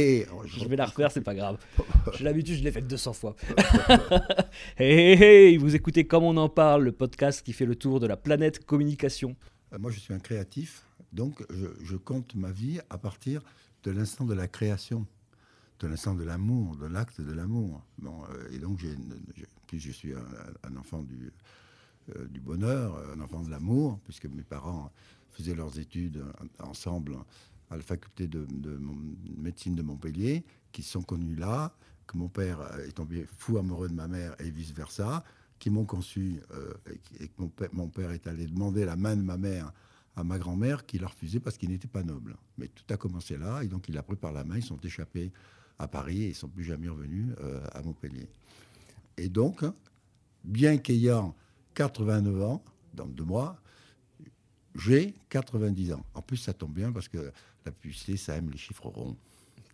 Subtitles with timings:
[0.00, 1.58] hé, Je vais la refaire, c'est pas grave.
[2.16, 3.36] J'ai l'habitude, je l'ai faite 200 fois.
[4.78, 8.00] hey, hey, hey, vous écoutez Comme on en parle, le podcast qui fait le tour
[8.00, 9.36] de la planète communication.
[9.72, 13.42] Euh, Moi, je suis un créatif, donc je, je compte ma vie à partir
[13.84, 15.06] de l'instant de la création,
[15.80, 17.82] de l'instant de l'amour, de l'acte de l'amour.
[17.98, 18.96] Bon, euh, et donc, j'ai,
[19.66, 20.24] plus, je suis un,
[20.70, 21.32] un enfant du,
[22.16, 24.90] euh, du bonheur, un enfant de l'amour, puisque mes parents
[25.30, 26.24] faisaient leurs études
[26.58, 27.16] ensemble
[27.70, 28.46] à la faculté de,
[29.36, 31.74] médecine de Montpellier, qui sont connus là,
[32.06, 35.24] que mon père euh, est tombé fou amoureux de ma mère et vice-versa,
[35.58, 36.74] qui m'ont conçu, euh,
[37.20, 39.72] et, que mon père, est allé demander la main de ma mère
[40.16, 42.36] à ma grand-mère, qui l'a refusé parce qu'il n'était pas noble.
[42.58, 44.80] Mais tout a commencé là, et donc il a pris par la main, ils sont
[44.80, 45.32] échappés
[45.78, 48.28] à Paris et ils sont plus jamais revenus euh, à Montpellier.
[49.16, 49.64] Et donc,
[50.42, 51.34] bien qu'ayant
[51.74, 53.59] 89 ans, dans deux mois,
[54.80, 56.04] j'ai 90 ans.
[56.14, 57.32] En plus, ça tombe bien parce que
[57.64, 59.16] la publicité, ça aime les chiffres ronds.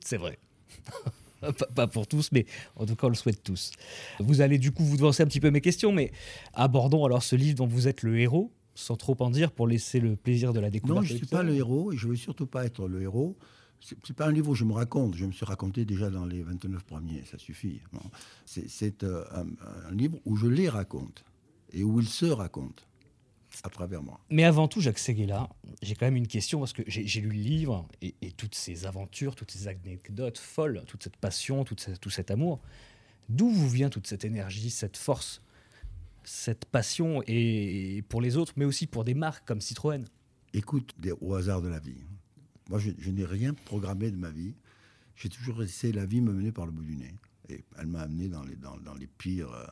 [0.00, 0.38] C'est vrai.
[1.74, 3.70] pas, pour tous, mais en tout cas, on le souhaite tous.
[4.18, 6.12] Vous allez du coup vous devancer un petit peu mes questions, mais
[6.54, 10.00] abordons alors ce livre dont vous êtes le héros, sans trop en dire, pour laisser
[10.00, 11.00] le plaisir de la découverte.
[11.00, 13.02] Non, je ne suis pas le héros et je ne veux surtout pas être le
[13.02, 13.36] héros.
[13.80, 15.14] Ce n'est pas un livre où je me raconte.
[15.14, 17.80] Je me suis raconté déjà dans les 29 premiers, ça suffit.
[18.44, 19.46] C'est- C'est euh, un,
[19.88, 21.24] un livre où je les raconte
[21.72, 22.82] et où ils se racontent
[23.64, 24.20] à travers moi.
[24.30, 25.48] Mais avant tout, Jacques Seguela,
[25.82, 28.86] j'ai quand même une question parce que j'ai lu le livre et, et toutes ces
[28.86, 32.60] aventures, toutes ces anecdotes folles, toute cette passion, toute cette- tout cet amour.
[33.28, 35.42] D'où vous vient toute cette énergie, cette force,
[36.24, 40.04] cette passion et, et pour les autres, mais aussi pour des marques comme Citroën?
[40.54, 42.04] Écoute au hasard de la vie.
[42.70, 44.54] Moi, je, je n'ai rien programmé de ma vie.
[45.16, 47.14] J'ai toujours laissé la vie me mener par le bout du nez.
[47.48, 49.52] Et elle m'a amené dans les, dans, dans les pires.
[49.52, 49.66] euh,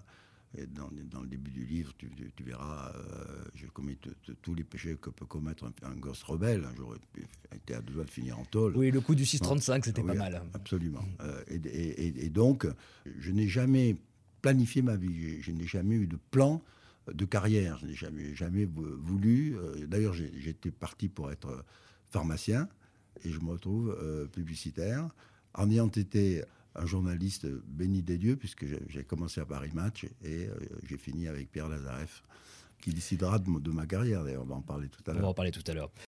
[0.56, 0.88] et dans,
[1.20, 3.98] le début du livre, tu, tu- tu verras, euh, j'ai commis
[4.42, 6.66] tous les péchés que peut commettre un, un gosse rebelle.
[6.76, 8.76] J'aurais pu- été à deux doigts de finir en tôle.
[8.76, 10.42] Oui, le coup du 635, c'était Oui, pas mal.
[10.54, 11.04] Absolument.
[11.20, 12.66] Euh, et, et- et- et donc,
[13.18, 13.96] je n'ai jamais
[14.42, 15.40] planifié ma vie.
[15.42, 16.62] Je, n'ai jamais eu de plan
[17.12, 17.78] de carrière.
[17.78, 19.56] Je n'ai jamais, jamais vou- voulu.
[19.56, 21.64] euh, D'ailleurs, j'étais parti pour être
[22.10, 22.68] pharmacien
[23.24, 25.08] et je me retrouve euh, publicitaire
[25.54, 26.42] en ayant été
[26.78, 30.54] un journaliste béni des dieux, puisque j'ai- commencé à Paris Match et euh,
[30.88, 32.22] j'ai fini avec Pierre Lazareff,
[32.80, 34.24] qui décidera de, ma carrière.
[34.24, 35.28] D'ailleurs, on va en parler tout à On va l'heure.
[35.30, 35.90] en parler tout à l'heure.